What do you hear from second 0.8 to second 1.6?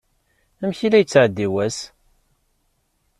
i la yettɛeddi